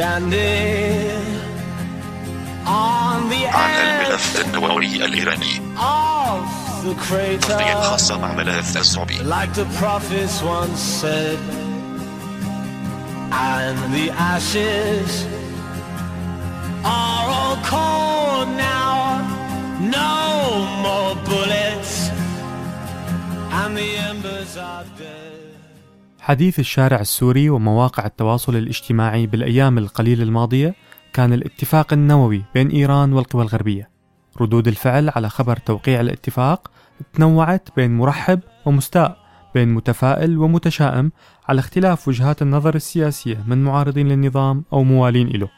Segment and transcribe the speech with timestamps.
[0.00, 1.20] Standing
[2.66, 9.52] on the عن الملف النووي الإيراني of the تغطية crater خاصة مع ملف الصعبي like
[9.54, 11.38] the prophets once said
[13.32, 15.26] and the ashes
[16.82, 19.20] are all cold now
[19.80, 22.08] no more bullets
[23.52, 25.46] and the embers are dead
[26.23, 30.75] حديث الشارع السوري ومواقع التواصل الاجتماعي بالأيام القليلة الماضية
[31.13, 33.89] كان الاتفاق النووي بين إيران والقوى الغربية.
[34.41, 36.71] ردود الفعل على خبر توقيع الاتفاق
[37.13, 39.17] تنوعت بين مرحب ومستاء
[39.55, 41.11] بين متفائل ومتشائم
[41.49, 45.49] على اختلاف وجهات النظر السياسية من معارضين للنظام أو موالين له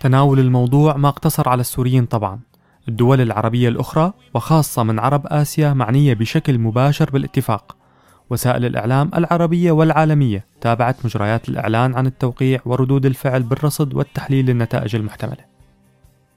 [0.00, 2.40] تناول الموضوع ما اقتصر على السوريين طبعا.
[2.88, 7.83] الدول العربية الأخرى وخاصة من عرب آسيا معنية بشكل مباشر بالاتفاق.
[8.30, 10.44] وسائل الإعلام العربية والعالمية.
[10.60, 15.44] تابعت مجريات الإعلان عن التوقيع وردود الفعل بالرصد والتحليل للنتائج المحتملة.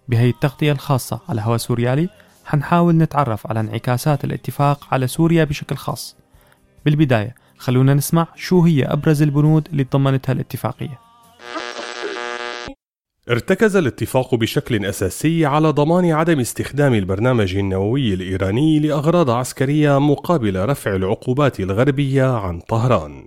[0.10, 2.10] بهي التغطية الخاصة على هوا سوريالي
[2.46, 6.16] حنحاول نتعرف على انعكاسات الاتفاق على سوريا بشكل خاص.
[6.86, 11.00] بالبداية خلونا نسمع شو هي أبرز البنود اللي تضمنتها الاتفاقية.
[13.30, 20.96] ارتكز الاتفاق بشكل أساسي على ضمان عدم استخدام البرنامج النووي الإيراني لأغراض عسكرية مقابل رفع
[20.96, 23.24] العقوبات الغربية عن طهران.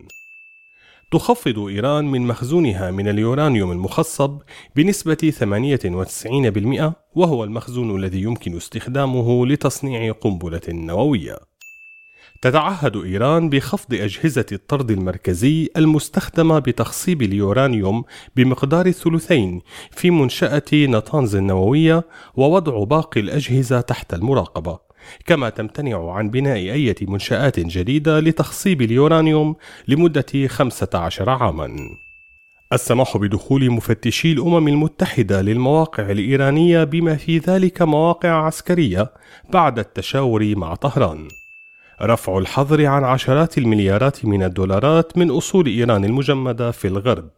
[1.10, 4.38] تخفض إيران من مخزونها من اليورانيوم المخصب
[4.76, 11.49] بنسبة 98% وهو المخزون الذي يمكن استخدامه لتصنيع قنبلة نووية.
[12.42, 18.05] تتعهد إيران بخفض أجهزة الطرد المركزي المستخدمة بتخصيب اليورانيوم
[18.36, 19.60] بمقدار الثلثين
[19.91, 24.78] في منشأة نطانز النووية ووضع باقي الأجهزة تحت المراقبة.
[25.27, 29.56] كما تمتنع عن بناء أي منشآت جديدة لتخصيب اليورانيوم
[29.88, 31.77] لمدة 15 عاماً.
[32.72, 39.12] السماح بدخول مفتشي الأمم المتحدة للمواقع الإيرانية بما في ذلك مواقع عسكرية
[39.52, 41.28] بعد التشاور مع طهران.
[42.02, 47.30] رفع الحظر عن عشرات المليارات من الدولارات من أصول إيران المجمدة في الغرب.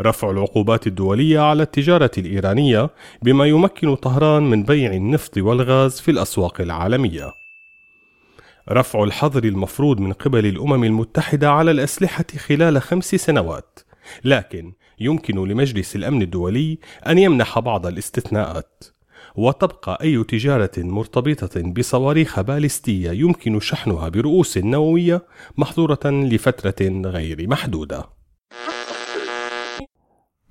[0.00, 2.90] رفع العقوبات الدولية على التجارة الإيرانية
[3.22, 7.32] بما يمكن طهران من بيع النفط والغاز في الأسواق العالمية.
[8.70, 13.78] رفع الحظر المفروض من قبل الأمم المتحدة على الأسلحة خلال خمس سنوات
[14.24, 18.84] لكن يمكن لمجلس الأمن الدولي أن يمنح بعض الاستثناءات.
[19.36, 25.22] وتبقى أي تجارة مرتبطة بصواريخ باليستية يمكن شحنها برؤوس نووية
[25.56, 28.04] محظورة لفترة غير محدودة.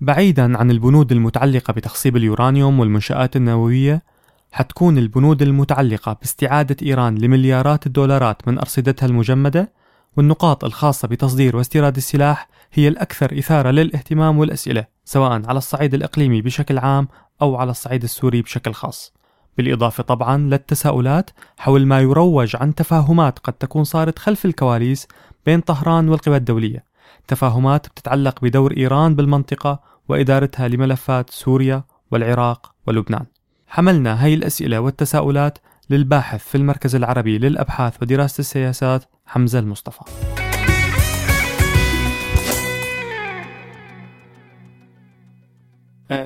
[0.02, 4.04] بعيدا عن البنود المتعلقة بتخصيب اليورانيوم والمنشآت النووية
[4.52, 9.74] حتكون البنود المتعلقة باستعادة إيران لمليارات الدولارات من أرصدتها المجمدة
[10.18, 16.78] والنقاط الخاصة بتصدير واستيراد السلاح هي الأكثر إثارة للاهتمام والأسئلة سواء على الصعيد الإقليمي بشكل
[16.78, 17.08] عام
[17.42, 19.14] أو على الصعيد السوري بشكل خاص.
[19.58, 25.08] بالإضافة طبعا للتساؤلات حول ما يروج عن تفاهمات قد تكون صارت خلف الكواليس
[25.46, 26.84] بين طهران والقوى الدولية.
[27.28, 29.80] تفاهمات بتتعلق بدور إيران بالمنطقة
[30.10, 33.26] وإدارتها لملفات سوريا والعراق ولبنان.
[33.68, 35.58] حملنا هاي الأسئلة والتساؤلات
[35.90, 40.02] للباحث في المركز العربي للأبحاث ودراسة السياسات حمزة المصطفى.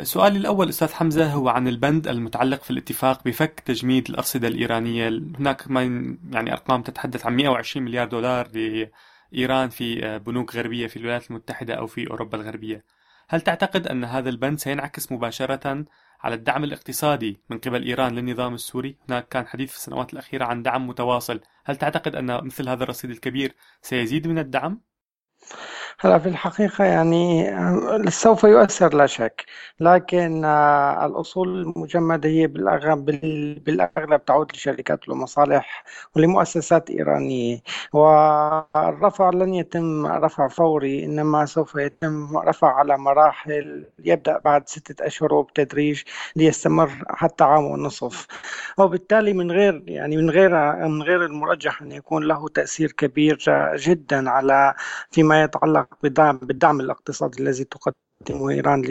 [0.03, 5.07] سؤالي الأول أستاذ حمزة هو عن البند المتعلق في الاتفاق بفك تجميد الأرصدة الإيرانية.
[5.09, 5.81] هناك ما
[6.31, 11.73] يعني أرقام تتحدث عن 120 مليار دولار لإيران في آه، بنوك غربية في الولايات المتحدة
[11.73, 12.83] أو في أوروبا الغربية.
[13.29, 15.85] هل تعتقد أن هذا البند سينعكس مباشرة
[16.21, 20.63] على الدعم الاقتصادي من قبل إيران للنظام السوري؟ هناك كان حديث في السنوات الأخيرة عن
[20.63, 21.41] دعم متواصل.
[21.65, 24.81] هل تعتقد أن مثل هذا الرصيد الكبير سيزيد من الدعم؟
[25.99, 29.45] هلا في الحقيقة يعني آه، سوف يؤثر لا شك.
[29.79, 33.05] لكن آه، الأصول المجمدة هي بالأغلب,
[33.65, 35.83] بالأغلب تعود لشركات ومصالح
[36.15, 37.59] ولمؤسسات إيرانية.
[37.93, 45.33] والرفع لن يتم رفع فوري إنما سوف يتم رفع على مراحل يبدأ بعد ستة أشهر
[45.33, 46.01] وبتدريج
[46.35, 48.27] ليستمر حتى عام ونصف.
[48.77, 50.49] وبالتالي من غير يعني من غير
[50.87, 53.37] من غير المرجح أن يكون له تأثير كبير
[53.75, 54.73] جدا على
[55.11, 58.81] فيما يتعلق بالدعم, بالدعم الاقتصادي الذي تقدمه إيران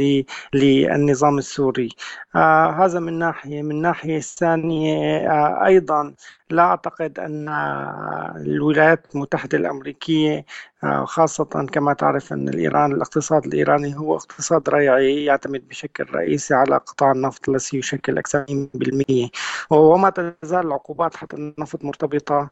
[0.54, 1.88] للنظام السوري.
[2.36, 3.62] آه هذا من ناحية.
[3.62, 6.14] من ناحية ثانية آه أيضا
[6.50, 7.48] لا أعتقد أن
[8.36, 10.44] الولايات المتحدة الأمريكية
[11.04, 17.12] خاصة كما تعرف أن الإيران الاقتصاد الإيراني هو اقتصاد ريعي يعتمد بشكل رئيسي على قطاع
[17.12, 19.28] النفط الذي يشكل أكثر من بالمئة
[19.70, 22.50] وما تزال العقوبات حتى النفط مرتبطة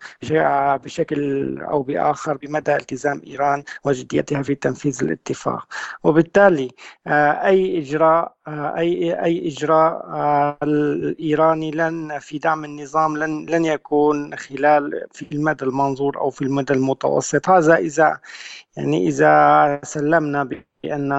[0.76, 5.66] بشكل أو بآخر بمدى التزام إيران وجديتها في تنفيذ الاتفاق.
[6.04, 6.70] وبالتالي وبالتالي
[7.46, 10.06] أي إجراء أي أي إجراء
[10.62, 16.72] الإيراني لن في دعم النظام لن لن يكون خلال في المدى المنظور أو في المدى
[16.72, 17.48] المتوسط.
[17.48, 18.15] هذا إذا
[18.76, 21.12] يعني إذا سلمنا بأن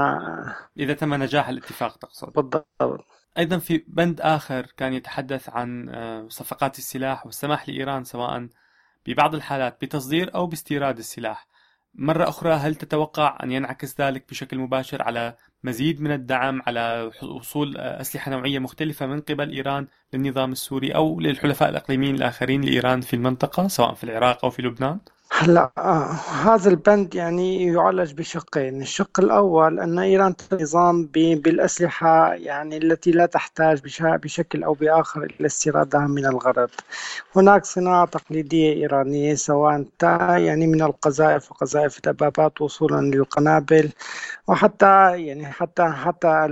[0.77, 2.33] إذا تم نجاح الاتفاق تقصد.
[2.33, 3.05] بالضبط.
[3.37, 5.89] أيضا في بند آخر كان يتحدث عن
[6.29, 8.47] صفقات السلاح والسماح لإيران سواء
[9.05, 11.47] ببعض الحالات بتصدير أو باستيراد السلاح.
[11.95, 17.77] مرة أخرى هل تتوقع أن ينعكس ذلك بشكل مباشر على مزيد من الدعم على وصول
[17.77, 23.67] أسلحة نوعية مختلفة من قبل إيران للنظام السوري أو للحلفاء الإقليميين الآخرين لإيران في المنطقة
[23.67, 24.99] سواء في العراق أو في لبنان؟
[25.39, 26.11] هلا آه
[26.43, 33.81] هذا البند يعني يعالج بشقين، الشق الأول أن إيران نظام بالأسلحة يعني التي لا تحتاج
[34.01, 36.69] بشكل أو بآخر إلى استيرادها من الغرب.
[37.35, 39.85] هناك صناعة تقليدية إيرانية سواء
[40.37, 43.89] يعني من القذائف وقذائف الدبابات وصولا للقنابل
[44.47, 46.45] وحتى يعني حتى حتى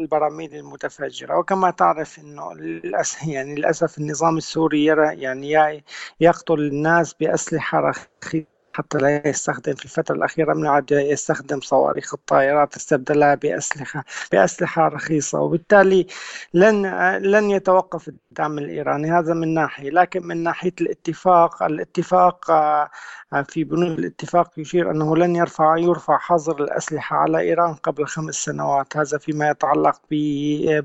[0.00, 5.84] البراميل المتفجرة وكما تعرف أنه للأسف يعني للأسف النظام السوري يرى يعني
[6.20, 12.76] يقتل الناس بأسلحة رخيصة حتى لا يستخدم في الفترة الأخيرة من عاد يستخدم صواريخ الطائرات
[12.76, 16.06] استبدلها بأسلحة بأسلحة رخيصة وبالتالي
[16.54, 16.86] لن
[17.22, 19.10] لن يتوقف الدعم الإيراني.
[19.10, 22.90] هذا من ناحية لكن من ناحية الاتفاق الاتفاق آه،
[23.48, 28.96] في بنود الاتفاق يشير أنه لن يرفع يرفع حظر الأسلحة على إيران قبل خمس سنوات.
[28.96, 30.00] هذا فيما يتعلق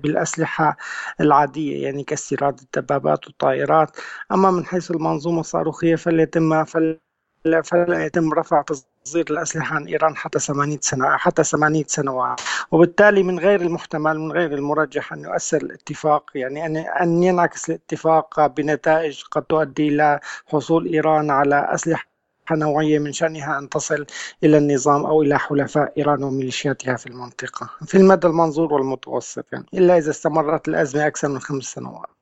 [0.03, 0.77] بالأسلحة
[1.21, 3.97] العادية يعني كاستيراد الدبابات والطائرات.
[4.31, 6.99] أما من حيث المنظومة الصاروخية فليتم فل
[7.45, 13.39] فلا يتم رفع تصدير الأسلحة عن إيران حتى 80 سنة حتى 8 سنوات وبالتالي من
[13.39, 19.43] غير المحتمل من غير المرجح أن يؤثر الاتفاق يعني أن أن ينعكس الاتفاق بنتائج قد
[19.43, 22.05] تؤدي إلى حصول إيران على أسلحة
[22.51, 24.05] نوعية من شأنها أن تصل
[24.43, 29.97] إلى النظام أو إلى حلفاء إيران وميليشياتها في المنطقة في المدى المنظور والمتوسط يعني إلا
[29.97, 32.14] إذا استمرت الأزمة أكثر من خمس سنوات.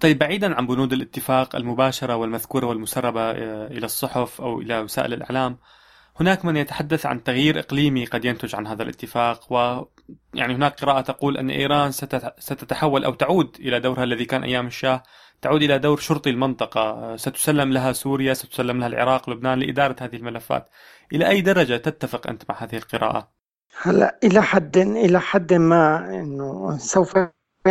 [0.00, 5.58] طيب بعيدا عن بنود الاتفاق المباشرة والمذكورة والمسربة آه، إلى الصحف أو إلى وسائل الإعلام
[6.20, 9.84] هناك من يتحدث عن تغيير إقليمي قد ينتج عن هذا الاتفاق و
[10.34, 11.92] يعني هناك قراءة تقول أن إيران
[12.38, 15.02] ستتحول أو تعود إلى دورها الذي كان أيام الشاه
[15.42, 20.16] تعود إلى دور شرطي المنطقة آه، ستسلم لها سوريا ستسلم لها العراق لبنان لإدارة هذه
[20.16, 20.68] الملفات
[21.12, 23.30] إلى أي درجة تتفق أنت مع هذه القراءة؟
[23.82, 27.18] هلا إلى حد إلى حد ما إنه سوف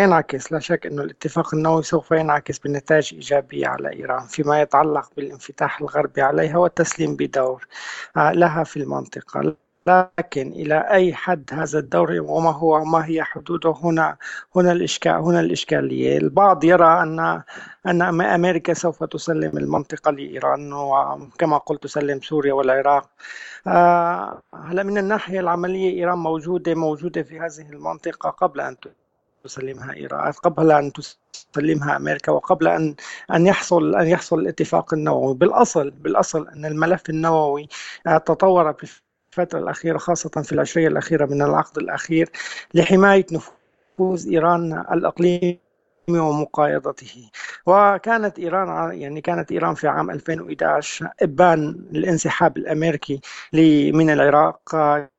[0.03, 5.81] ينعكس لا شك أن الاتفاق النووي سوف ينعكس بنتائج إيجابية على إيران فيما يتعلق بالانفتاح
[5.81, 7.67] الغربي عليها والتسليم بدور
[8.17, 9.55] آه، لها في المنطقة.
[9.88, 14.17] لكن إلى أي حد هذا الدور وما هو ما هي حدوده؟ هنا
[14.55, 16.17] هنا الإشكال هنا الإشكالية.
[16.17, 17.41] البعض يرى أن
[17.85, 23.09] أن أمريكا سوف تسلم المنطقة لإيران وكما قلت تسلم سوريا والعراق.
[23.67, 28.75] آه، هلا من الناحية العملية إيران موجودة موجودة في هذه المنطقة قبل أن
[29.47, 32.95] تسلمها إيران قبل أن تسلمها أمريكا وقبل أن
[33.33, 35.35] أن يحصل أن يحصل الاتفاق النووي.
[35.35, 37.67] بالأصل بالأصل أن الملف النووي
[38.05, 39.01] تطور في
[39.31, 42.29] الفترة الأخيرة خاصة في العشرية الأخيرة من العقد الأخير
[42.73, 45.59] لحماية نفوذ إيران الإقليمي
[46.09, 47.29] ومقايضته.
[47.65, 53.21] وكانت إيران يعني كانت إيران في عام 2011 إبان الانسحاب الأمريكي
[53.94, 54.75] من العراق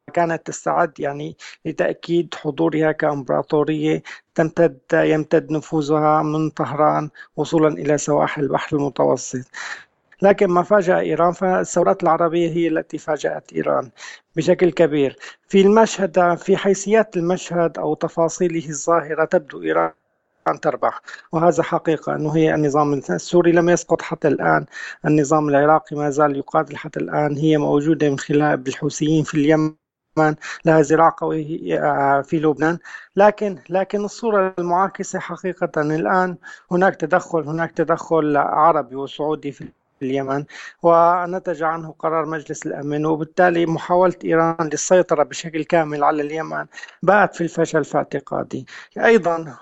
[0.09, 4.03] كانت تستعد يعني لتأكيد حضورها كإمبراطورية
[4.35, 9.47] تمتد يمتد نفوذها من طهران وصولا إلى سواحل البحر المتوسط.
[10.23, 13.91] لكن ما فاجأ إيران فالثورات العربية هي التي فاجأت إيران
[14.37, 15.17] بشكل كبير.
[15.49, 19.93] في المشهد في حيثيات المشهد أو تفاصيله الظاهرة تبدو إيران
[20.49, 21.01] أن تربح
[21.33, 22.15] وهذا حقيقة.
[22.15, 24.67] أنه هي النظام السوري لم يسقط حتى الآن.
[25.07, 27.37] النظام العراقي ما زال يقاتل حتى الآن.
[27.37, 29.78] هي موجودة من خلال الحوثيين في اليمن.
[30.65, 31.85] لها زراعة قوية
[32.19, 32.79] آه، في لبنان.
[33.17, 36.37] لكن لكن الصورة المعاكسة حقيقة الآن
[36.71, 39.69] هناك تدخل هناك تدخل عربي وسعودي في
[40.03, 40.45] اليمن
[40.83, 46.67] ونتج عنه قرار مجلس الأمن وبالتالي محاولة إيران للسيطرة بشكل كامل على اليمن
[47.03, 48.67] بات في الفشل في اعتقادي.
[49.05, 49.57] أيضا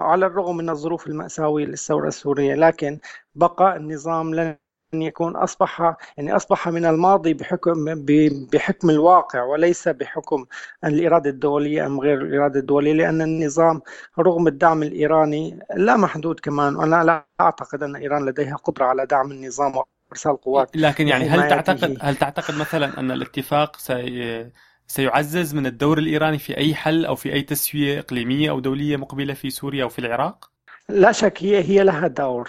[0.00, 2.98] على الرغم من الظروف المأساوية للثورة السورية لكن
[3.34, 4.56] بقاء النظام لن
[4.94, 8.04] يكون أصبح يعني أصبح من الماضي بحكم
[8.52, 10.44] بحكم الواقع وليس بحكم
[10.84, 13.80] الإرادة الدولية أم غير الإرادة الدولية لأن النظام
[14.18, 19.30] رغم الدعم الإيراني لا محدود كمان وأنا لا أعتقد أن إيران لديها قدرة على دعم
[19.30, 24.50] النظام وإرسال قوات لكن يعني هل تعتقد هل تعتقد مثلا أن الاتفاق سي
[24.86, 29.34] سيعزز من الدور الإيراني في أي حل أو في أي تسوية إقليمية أو دولية مقبلة
[29.34, 30.51] في سوريا أو في العراق؟
[30.92, 32.48] لا شك هي هي لها دور.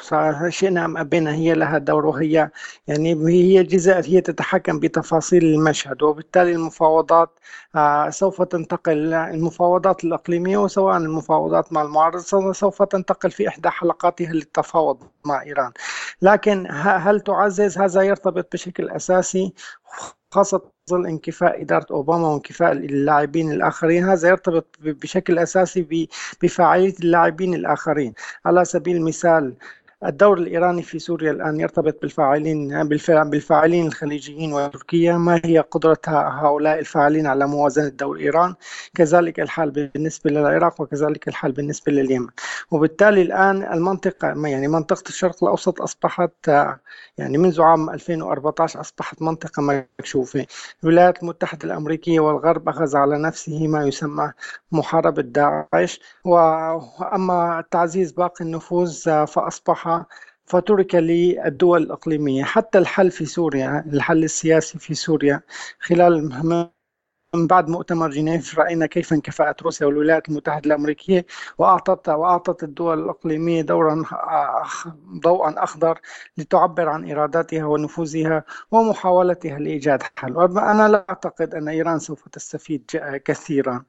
[0.49, 2.49] شئنا ام أبينا هي لها دور وهي
[2.87, 7.39] يعني هي جزء هي تتحكم بتفاصيل المشهد وبالتالي المفاوضات
[7.75, 15.03] آه، سوف تنتقل المفاوضات الإقليمية وسواء المفاوضات مع المعارضة سوف تنتقل في إحدى حلقاتها للتفاوض
[15.25, 15.71] مع إيران.
[16.21, 19.53] لكن هل تعزز؟ هذا يرتبط بشكل أساسي.
[20.33, 24.03] خاصة ظل انكفاء إدارة أوباما وانكفاء اللاعبين الآخرين.
[24.03, 26.07] هذا يرتبط بشكل أساسي
[26.41, 28.13] بفاعلية اللاعبين الآخرين.
[28.45, 29.53] على سبيل المثال
[30.05, 32.87] الدور الإيراني في سوريا الآن يرتبط بالفاعلين
[33.29, 35.17] بالفاعلين الخليجيين وتركيا.
[35.17, 38.55] ما هي قدرة هؤلاء الفاعلين على موازنة دور إيران؟
[38.95, 42.27] كذلك الحال بالنسبة للعراق وكذلك الحال بالنسبة لليمن.
[42.71, 46.47] وبالتالي الآن المنطقة يعني منطقة الشرق الأوسط أصبحت
[47.17, 50.45] يعني منذ عام 2014 أصبحت منطقة مكشوفة.
[50.83, 54.31] الولايات المتحدة الأمريكية والغرب أخذ على نفسه ما يسمى
[54.71, 55.99] محاربة داعش.
[56.25, 59.92] وأما تعزيز باقي النفوذ فأصبح
[60.45, 65.41] فترك للدول الإقليمية حتى الحل في سوريا الحل السياسي في سوريا
[65.79, 66.73] خلال
[67.35, 71.25] من بعد مؤتمر جنيف رأينا كيف انكفأت روسيا والولايات المتحدة الأمريكية
[71.57, 74.03] واعطت وأعطت الدول الإقليمية دورا
[75.19, 75.99] ضوءا أخضر
[76.37, 82.91] لتعبر عن إراداتها ونفوذها ومحاولتها لايجاد حل، أنا لا أعتقد أن إيران سوف تستفيد
[83.25, 83.83] كثيرا،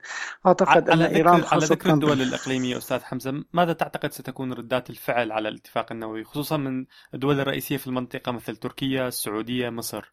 [0.47, 5.33] أعتقد أن إيران خاصة على ذكر الدول الإقليمية أستاذ حمزة، ماذا تعتقد ستكون ردات الفعل
[5.33, 6.85] على الاتفاق النووي خصوصا من
[7.15, 10.13] الدول الرئيسية في المنطقة مثل تركيا، السعودية، مصر؟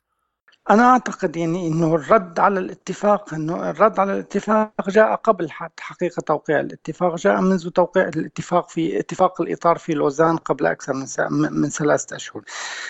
[0.69, 6.59] أنا أعتقد يعني إنه الرد على الاتفاق إنه الرد على الاتفاق جاء قبل حقيقة توقيع
[6.59, 11.07] الاتفاق جاء منذ توقيع الاتفاق في اتفاق الإطار في لوزان قبل أكثر من
[11.51, 12.43] من ثلاثة أشهر.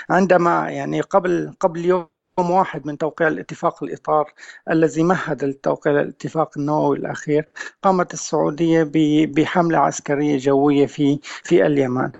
[0.09, 2.07] عندما يعني قبل قبل يوم
[2.39, 4.33] يوم واحد من توقيع الاتفاق الإطار
[4.71, 7.47] الذي مهد لتوقيع الاتفاق النووي الأخير
[7.83, 8.89] قامت السعودية
[9.25, 12.11] بحملة عسكرية جوية في في اليمن.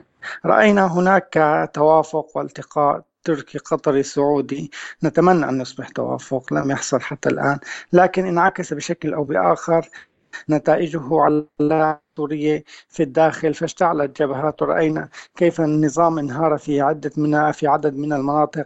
[0.46, 1.34] رأينا هناك
[1.74, 4.72] توافق والتقاء تركي قطري سعودي.
[5.04, 7.60] نتمنى أن يصبح توافق لم يحصل حتى الآن.
[7.94, 9.90] لكن انعكس بشكل أو بآخر
[10.50, 13.54] نتائجه على سوريا في الداخل.
[13.54, 18.66] فاشتعلت جبهات ورأينا كيف النظام انهار في عدة من في عدد من المناطق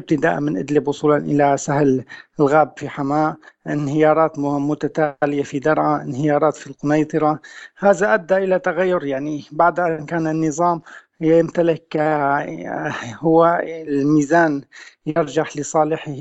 [0.00, 2.04] ابتداء من إدلب وصولا إلى سهل
[2.40, 3.36] الغاب في حماة.
[3.66, 7.40] انهيارات متتالية في درعا انهيارات في القنيطرة.
[7.78, 10.82] هذا أدى إلى تغير يعني بعد أن كان النظام
[11.20, 14.62] يمتلك آه، هو الميزان
[15.06, 16.16] يرجح لصالحه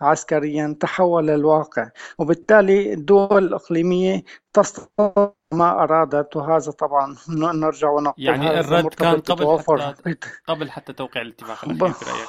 [0.00, 0.76] عسكريا.
[0.80, 4.22] تحول الواقع وبالتالي الدول الإقليمية
[4.52, 6.36] تستطيع ما أرادت.
[6.36, 12.28] وهذا طبعا نرجع ونقول يعني الرد كان قبل حتى قبل حتى توقيع الاتفاق الأخير برأيك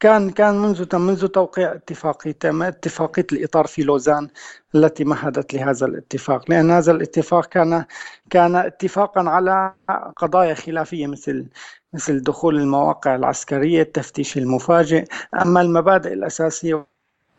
[0.00, 4.28] كان كان منذ منذ توقيع اتفاقية اتفاقية الإطار في لوزان
[4.74, 7.84] التي مهدت لهذا الاتفاق لأن هذا الاتفاق كان
[8.30, 9.74] كان اتفاقا على
[10.16, 11.46] قضايا خلافية مثل
[11.92, 15.04] مثل دخول المواقع العسكرية التفتيش المفاجئ
[15.42, 16.86] أما المبادئ الأساسية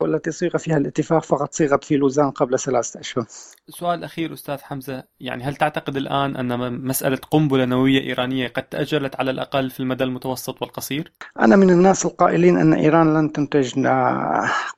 [0.01, 3.25] والتي صيغ فيها الاتفاق فقد صيغت في لوزان قبل ثلاثة أشهر.
[3.70, 9.15] سؤال أخير أستاذ حمزة يعني هل تعتقد الآن أن مسألة قنبلة نووية إيرانية قد تأجلت
[9.15, 13.88] على الأقل في المدى المتوسط والقصير؟ أنا من الناس القائلين أن إيران لن تنتج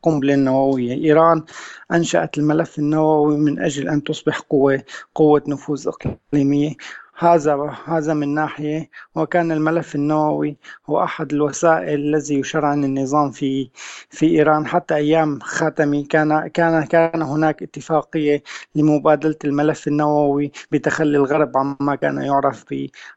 [0.02, 0.94] قنبلة نووية.
[0.94, 1.44] إيران
[1.92, 4.84] أنشأت الملف النووي من أجل أن تصبح قوة
[5.16, 6.76] قوة نفوذ إقليمية.
[7.18, 10.58] هذا هذا من ناحية وكان الملف النووي
[10.90, 13.70] هو أحد الوسائل الذي يشرعن النظام في
[14.10, 14.68] في إيران.
[14.68, 18.44] حتى أيام خاتمي كان كان كان هناك اتفاقية
[18.76, 22.66] لمبادلة الملف النووي بتخلي الغرب عما كان يعرف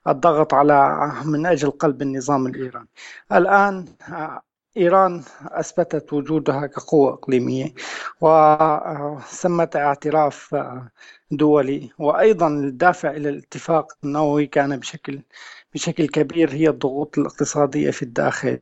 [0.07, 2.89] بالضغط على من أجل قلب النظام الإيراني.
[3.33, 3.85] الآن
[4.77, 7.75] إيران أثبتت وجودها كقوة إقليمية
[8.21, 10.57] وثمة اعتراف
[11.31, 15.21] دولي وأيضا الدافع إلى الاتفاق النووي كان بشكل
[15.75, 18.59] بشكل كبير هي الضغوط الاقتصادية في الداخل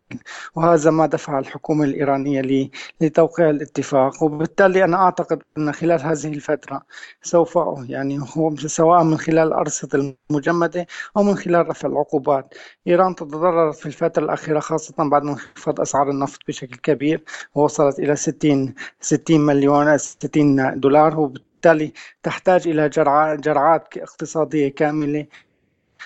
[0.55, 4.23] وهذا ما دفع الحكومة الإيرانية لتوقيع الاتفاق.
[4.23, 6.83] وبالتالي أنا أعتقد أن خلال هذه الفترة
[7.23, 12.55] سوف يعني هو سواء من خلال الأرصدة المجمدة أو من خلال رفع العقوبات.
[12.87, 18.75] إيران تضررت في الفترة الأخيرة خاصة بعد انخفاض أسعار النفط بشكل كبير ووصلت إلى 60
[19.01, 21.93] 60 مليون 60 دولار وبالتالي
[22.23, 25.27] تحتاج إلى جرعات اقتصادية كاملة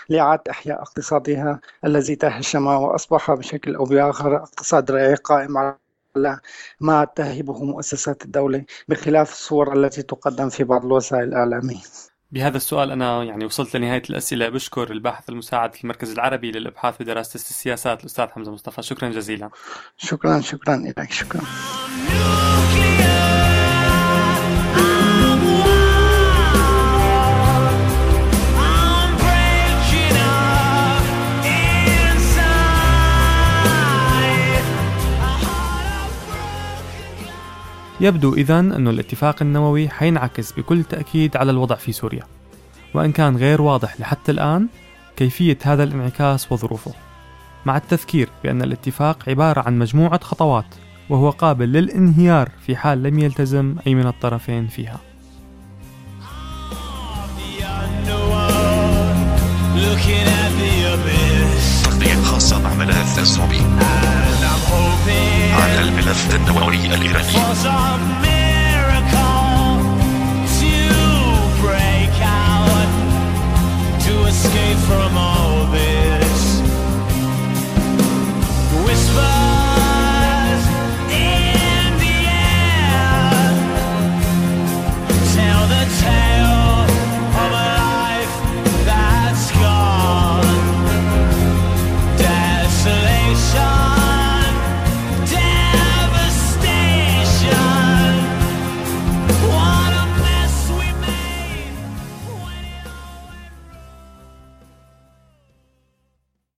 [0.08, 4.90] لإعادة إحياء اقتصادها الذي تهشم وأصبح بشكل أو بآخر اقتصاد
[5.24, 6.40] قائم على
[6.80, 11.82] ما تهبه مؤسسات الدولة بخلاف الصور التي تقدم في بعض الوسائل الإعلامية.
[12.30, 14.48] بهذا السؤال أنا يعني وصلت لنهاية الأسئلة.
[14.48, 18.82] بشكر الباحث المساعد في المركز العربي للإبحاث بدراسة السياسات الأستاذ حمزة مصطفى.
[18.82, 19.50] شكرا جزيلا.
[19.96, 21.40] شكرا شكرا لك شكرا.
[38.00, 42.22] يبدو إذا أن الاتفاق النووي حينعكس بكل تأكيد على الوضع في سوريا.
[42.94, 44.68] وإن كان غير واضح لحتى الآن
[45.16, 46.92] كيفية هذا الانعكاس وظروفه.
[47.66, 50.74] مع التذكير بأن الاتفاق عبارة عن مجموعة خطوات
[51.10, 55.00] وهو قابل للانهيار في حال لم يلتزم أي من الطرفين فيها.
[59.76, 61.84] Looking at the abyss.
[61.84, 63.65] تغطية خاصة And I'm
[65.85, 69.77] hoping على الملف النووي الإيراني for some miracle
[70.59, 70.75] to
[71.61, 72.89] break out
[74.05, 75.94] To escape from all this